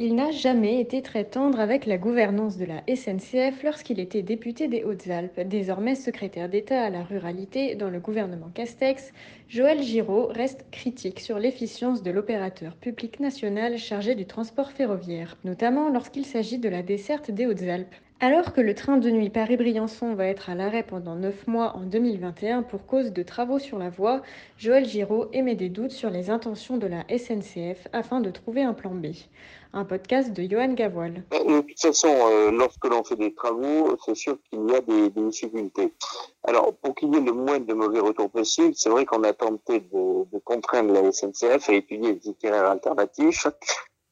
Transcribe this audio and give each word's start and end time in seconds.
Il 0.00 0.14
n'a 0.14 0.30
jamais 0.30 0.80
été 0.80 1.02
très 1.02 1.24
tendre 1.24 1.58
avec 1.58 1.84
la 1.84 1.98
gouvernance 1.98 2.56
de 2.56 2.64
la 2.64 2.84
SNCF 2.86 3.64
lorsqu'il 3.64 3.98
était 3.98 4.22
député 4.22 4.68
des 4.68 4.84
Hautes-Alpes. 4.84 5.40
Désormais 5.40 5.96
secrétaire 5.96 6.48
d'État 6.48 6.84
à 6.84 6.88
la 6.88 7.02
ruralité 7.02 7.74
dans 7.74 7.90
le 7.90 7.98
gouvernement 7.98 8.48
Castex, 8.54 9.12
Joël 9.48 9.82
Giraud 9.82 10.28
reste 10.28 10.66
critique 10.70 11.18
sur 11.18 11.40
l'efficience 11.40 12.04
de 12.04 12.12
l'opérateur 12.12 12.76
public 12.76 13.18
national 13.18 13.76
chargé 13.76 14.14
du 14.14 14.24
transport 14.24 14.70
ferroviaire, 14.70 15.36
notamment 15.42 15.90
lorsqu'il 15.90 16.24
s'agit 16.24 16.58
de 16.58 16.68
la 16.68 16.84
desserte 16.84 17.32
des 17.32 17.46
Hautes-Alpes. 17.46 17.96
Alors 18.20 18.52
que 18.52 18.60
le 18.60 18.74
train 18.74 18.96
de 18.96 19.10
nuit 19.10 19.30
Paris-Briançon 19.30 20.14
va 20.14 20.26
être 20.26 20.50
à 20.50 20.56
l'arrêt 20.56 20.82
pendant 20.82 21.14
9 21.14 21.46
mois 21.46 21.76
en 21.76 21.82
2021 21.82 22.64
pour 22.64 22.84
cause 22.84 23.12
de 23.12 23.22
travaux 23.22 23.60
sur 23.60 23.78
la 23.78 23.90
voie, 23.90 24.22
Joël 24.58 24.84
Giraud 24.84 25.28
émet 25.32 25.54
des 25.54 25.68
doutes 25.68 25.92
sur 25.92 26.10
les 26.10 26.28
intentions 26.28 26.78
de 26.78 26.88
la 26.88 27.04
SNCF 27.16 27.86
afin 27.92 28.20
de 28.20 28.32
trouver 28.32 28.64
un 28.64 28.74
plan 28.74 28.90
B. 28.90 29.12
Un 29.72 29.84
podcast 29.84 30.32
de 30.32 30.42
Johan 30.50 30.72
Gavoil. 30.72 31.22
De 31.30 31.60
toute 31.60 31.80
façon, 31.80 32.08
euh, 32.08 32.50
lorsque 32.50 32.84
l'on 32.86 33.04
fait 33.04 33.14
des 33.14 33.32
travaux, 33.34 33.96
c'est 34.04 34.16
sûr 34.16 34.36
qu'il 34.50 34.68
y 34.68 34.74
a 34.74 34.80
des, 34.80 35.10
des 35.10 35.22
difficultés. 35.22 35.92
Alors, 36.42 36.74
pour 36.74 36.96
qu'il 36.96 37.14
y 37.14 37.18
ait 37.18 37.20
le 37.20 37.32
moins 37.32 37.60
de 37.60 37.72
mauvais 37.72 38.00
retours 38.00 38.30
possible, 38.30 38.72
c'est 38.74 38.88
vrai 38.88 39.04
qu'on 39.04 39.22
a 39.22 39.32
tenté 39.32 39.78
de, 39.78 40.24
de 40.32 40.38
contraindre 40.42 40.92
la 40.92 41.12
SNCF 41.12 41.68
à 41.68 41.72
étudier 41.72 42.14
des 42.14 42.30
itinéraires 42.30 42.70
alternatifs 42.70 43.46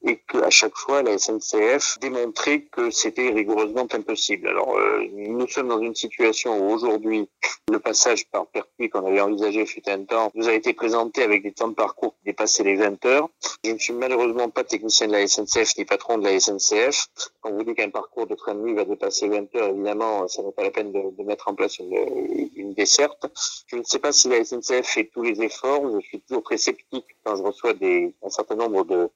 et 0.07 0.17
qu'à 0.29 0.49
chaque 0.49 0.75
fois 0.75 1.03
la 1.03 1.17
SNCF 1.17 1.99
démontrait 1.99 2.61
que 2.71 2.89
c'était 2.91 3.29
rigoureusement 3.29 3.87
impossible. 3.91 4.47
Alors 4.47 4.77
euh, 4.77 5.05
nous 5.13 5.47
sommes 5.47 5.67
dans 5.67 5.81
une 5.81 5.95
situation 5.95 6.57
où 6.57 6.73
aujourd'hui 6.73 7.27
le 7.69 7.79
passage 7.79 8.27
par 8.29 8.47
Pertuis 8.47 8.89
qu'on 8.89 9.05
avait 9.05 9.21
envisagé 9.21 9.65
fut 9.65 9.87
un 9.89 10.03
temps 10.03 10.31
nous 10.33 10.47
a 10.47 10.53
été 10.53 10.73
présenté 10.73 11.23
avec 11.23 11.43
des 11.43 11.51
temps 11.51 11.67
de 11.67 11.73
parcours 11.73 12.15
qui 12.17 12.25
dépassaient 12.25 12.63
les 12.63 12.75
20 12.75 13.05
heures. 13.05 13.29
Je 13.63 13.71
ne 13.71 13.77
suis 13.77 13.93
malheureusement 13.93 14.49
pas 14.49 14.63
technicien 14.63 15.07
de 15.07 15.13
la 15.13 15.27
SNCF 15.27 15.77
ni 15.77 15.85
patron 15.85 16.17
de 16.17 16.23
la 16.23 16.39
SNCF. 16.39 17.07
Quand 17.41 17.51
vous 17.51 17.63
dites 17.63 17.75
qu'un 17.75 17.89
parcours 17.89 18.27
de 18.27 18.35
train 18.35 18.55
de 18.55 18.61
nuit 18.61 18.73
va 18.73 18.85
dépasser 18.85 19.27
20 19.27 19.55
heures, 19.55 19.69
évidemment, 19.69 20.27
ça 20.27 20.41
n'est 20.43 20.51
pas 20.51 20.63
la 20.63 20.71
peine 20.71 20.91
de, 20.91 21.15
de, 21.17 21.23
mettre 21.23 21.47
en 21.47 21.55
place 21.55 21.79
une, 21.79 22.49
une 22.55 22.73
desserte. 22.73 23.25
Je 23.67 23.75
ne 23.75 23.83
sais 23.83 23.99
pas 23.99 24.11
si 24.11 24.29
la 24.29 24.43
SNCF 24.43 24.85
fait 24.85 25.09
tous 25.13 25.23
les 25.23 25.41
efforts. 25.41 25.81
Je 25.95 26.05
suis 26.07 26.21
toujours 26.21 26.43
très 26.43 26.57
sceptique 26.57 27.05
quand 27.23 27.35
je 27.35 27.43
reçois 27.43 27.73
des, 27.73 28.15
un 28.23 28.29
certain 28.29 28.55
nombre 28.55 28.85
de 28.85 29.09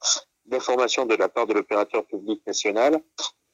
d'informations 0.51 1.05
de 1.05 1.15
la 1.15 1.29
part 1.29 1.47
de 1.47 1.53
l'opérateur 1.53 2.05
public 2.05 2.41
national. 2.45 3.01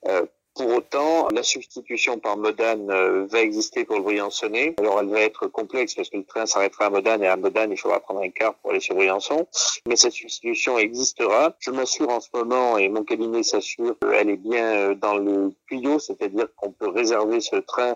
Euh, 0.07 0.25
pour 0.57 0.73
autant, 0.73 1.27
la 1.29 1.43
substitution 1.43 2.17
par 2.17 2.35
Modane 2.35 2.89
euh, 2.89 3.27
va 3.27 3.41
exister 3.41 3.85
pour 3.85 3.97
le 3.97 4.01
Briançonnais. 4.01 4.73
Alors, 4.79 4.99
elle 4.99 5.09
va 5.09 5.21
être 5.21 5.45
complexe 5.45 5.93
parce 5.93 6.09
que 6.09 6.17
le 6.17 6.25
train 6.25 6.47
s'arrêtera 6.47 6.87
à 6.87 6.89
Modane 6.89 7.23
et 7.23 7.27
à 7.27 7.37
Modane, 7.37 7.71
il 7.71 7.77
faudra 7.77 7.99
prendre 7.99 8.21
un 8.21 8.31
quart 8.31 8.55
pour 8.55 8.71
aller 8.71 8.79
sur 8.79 8.95
Briançon. 8.95 9.47
Mais 9.87 9.95
cette 9.95 10.13
substitution 10.13 10.79
existera. 10.79 11.55
Je 11.59 11.69
m'assure 11.69 12.09
en 12.09 12.19
ce 12.19 12.29
moment, 12.33 12.79
et 12.79 12.89
mon 12.89 13.03
cabinet 13.03 13.43
s'assure 13.43 13.95
qu'elle 13.99 14.31
est 14.31 14.35
bien 14.35 14.65
euh, 14.65 14.95
dans 14.95 15.17
le 15.17 15.53
tuyau, 15.67 15.99
c'est-à-dire 15.99 16.47
qu'on 16.55 16.71
peut 16.71 16.89
réserver 16.89 17.39
ce 17.39 17.57
train 17.57 17.95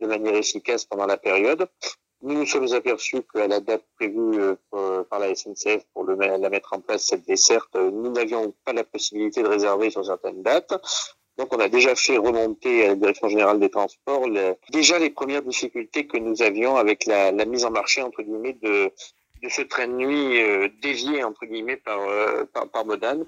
de 0.00 0.06
manière 0.06 0.34
efficace 0.34 0.84
pendant 0.84 1.06
la 1.06 1.16
période. 1.16 1.66
Nous 2.20 2.34
nous 2.34 2.46
sommes 2.46 2.72
aperçus 2.74 3.22
qu'à 3.32 3.46
la 3.48 3.60
date 3.60 3.84
prévue 3.96 4.38
euh, 4.38 4.54
la 5.26 5.34
SNCF 5.34 5.84
pour 5.94 6.04
la 6.04 6.50
mettre 6.50 6.72
en 6.72 6.80
place, 6.80 7.06
cette 7.06 7.26
desserte, 7.26 7.74
nous 7.74 8.10
n'avions 8.10 8.54
pas 8.64 8.72
la 8.72 8.84
possibilité 8.84 9.42
de 9.42 9.48
réserver 9.48 9.90
sur 9.90 10.04
certaines 10.04 10.42
dates. 10.42 10.74
Donc 11.38 11.54
on 11.54 11.58
a 11.60 11.68
déjà 11.68 11.94
fait 11.94 12.18
remonter 12.18 12.84
à 12.84 12.88
la 12.88 12.94
Direction 12.94 13.28
générale 13.28 13.58
des 13.58 13.70
transports 13.70 14.28
déjà 14.70 14.98
les 14.98 15.10
premières 15.10 15.42
difficultés 15.42 16.06
que 16.06 16.18
nous 16.18 16.42
avions 16.42 16.76
avec 16.76 17.06
la, 17.06 17.32
mise 17.46 17.64
en 17.64 17.70
marché 17.70 18.02
entre 18.02 18.22
guillemets 18.22 18.58
de, 18.62 18.92
de 19.42 19.48
ce 19.48 19.62
train 19.62 19.88
de 19.88 19.94
nuit 19.94 20.42
euh, 20.42 20.68
dévié 20.82 21.24
entre 21.24 21.46
guillemets 21.46 21.78
par, 21.78 22.00
euh, 22.00 22.44
par, 22.52 22.68
par 22.68 22.84
Modane. 22.84 23.24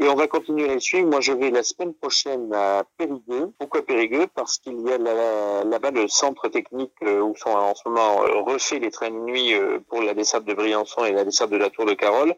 Et 0.00 0.08
on 0.08 0.14
va 0.14 0.26
continuer 0.26 0.70
à 0.70 0.80
suivre. 0.80 1.08
Moi, 1.08 1.20
je 1.20 1.32
vais 1.32 1.50
la 1.50 1.62
semaine 1.62 1.94
prochaine 1.94 2.52
à 2.54 2.84
Périgueux. 2.96 3.52
Pourquoi 3.58 3.82
Périgueux? 3.82 4.26
Parce 4.34 4.58
qu'il 4.58 4.80
y 4.80 4.90
a 4.90 4.98
là-bas 4.98 5.90
le 5.90 6.08
centre 6.08 6.48
technique 6.48 6.94
où 7.02 7.34
sont 7.36 7.50
en 7.50 7.74
ce 7.74 7.88
moment 7.88 8.16
refaits 8.44 8.80
les 8.80 8.90
trains 8.90 9.10
de 9.10 9.16
nuit 9.16 9.52
pour 9.88 10.02
la 10.02 10.14
desserte 10.14 10.44
de 10.44 10.54
Briançon 10.54 11.04
et 11.04 11.12
la 11.12 11.24
desserte 11.24 11.50
de 11.50 11.58
la 11.58 11.68
Tour 11.68 11.84
de 11.84 11.94
Carole. 11.94 12.34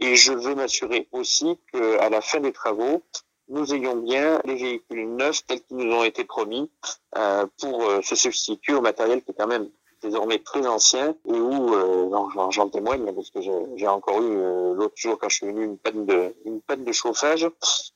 Et 0.00 0.16
je 0.16 0.32
veux 0.32 0.54
m'assurer 0.54 1.08
aussi 1.12 1.58
qu'à 1.72 2.08
la 2.08 2.20
fin 2.20 2.40
des 2.40 2.52
travaux, 2.52 3.02
nous 3.48 3.74
ayons 3.74 3.96
bien 3.96 4.40
les 4.44 4.54
véhicules 4.54 5.08
neufs 5.08 5.44
tels 5.46 5.62
qu'ils 5.62 5.78
nous 5.78 5.92
ont 5.92 6.04
été 6.04 6.24
promis 6.24 6.70
euh, 7.16 7.46
pour 7.60 7.82
euh, 7.82 8.02
se 8.02 8.14
substituer 8.14 8.74
au 8.74 8.80
matériel 8.80 9.22
qui 9.22 9.30
est 9.30 9.34
quand 9.34 9.46
même 9.46 9.70
désormais 10.02 10.38
très 10.38 10.66
ancien 10.66 11.14
et 11.26 11.40
où 11.40 11.74
euh, 11.74 12.10
j'en 12.50 12.68
témoigne 12.68 13.12
parce 13.12 13.30
que 13.30 13.40
j'ai 13.40 13.88
encore 13.88 14.22
eu 14.22 14.36
euh, 14.36 14.74
l'autre 14.74 14.94
jour 14.96 15.18
quand 15.18 15.28
je 15.28 15.36
suis 15.36 15.46
venu 15.46 15.64
une 15.64 15.78
panne 15.78 16.06
de 16.06 16.34
une 16.44 16.60
panne 16.60 16.84
de 16.84 16.92
chauffage 16.92 17.48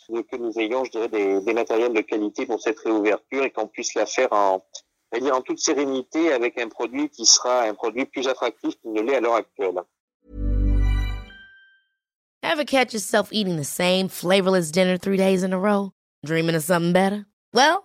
que 0.08 0.36
nous 0.36 0.52
ayons 0.58 0.84
je 0.84 0.90
dirais 0.90 1.08
des, 1.08 1.40
des 1.40 1.54
matériels 1.54 1.92
de 1.92 2.00
qualité 2.00 2.46
pour 2.46 2.60
cette 2.60 2.78
réouverture 2.80 3.44
et 3.44 3.50
qu'on 3.50 3.66
puisse 3.66 3.94
la 3.94 4.06
faire 4.06 4.32
en 4.32 4.62
dire 5.20 5.36
en 5.36 5.42
toute 5.42 5.58
sérénité 5.58 6.32
avec 6.32 6.58
un 6.58 6.68
produit 6.68 7.08
qui 7.08 7.26
sera 7.26 7.62
un 7.62 7.74
produit 7.74 8.06
plus 8.06 8.28
attractif 8.28 8.74
qu'il 8.80 8.92
ne 8.92 9.02
l'est 9.02 9.16
à 9.16 9.20
l'heure 9.20 9.34
actuelle. 9.34 9.82
Ever 12.42 12.64
catch 12.64 12.92
yourself 12.92 13.28
eating 13.32 13.56
the 13.56 13.64
same 13.64 14.08
flavorless 14.08 14.70
dinner 14.70 14.98
three 14.98 15.16
days 15.16 15.42
in 15.42 15.52
a 15.52 15.58
row? 15.58 15.92
Dreaming 16.24 16.54
of 16.54 16.62
something 16.62 16.92
better? 16.92 17.24
Well, 17.54 17.84